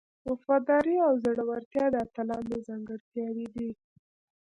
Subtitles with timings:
[0.29, 3.69] وفاداري او زړورتیا د اتلانو ځانګړتیاوې دي.